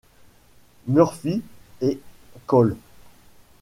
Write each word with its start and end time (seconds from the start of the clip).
Murphy 0.87 1.43
et 1.81 1.99
coll. 2.47 2.75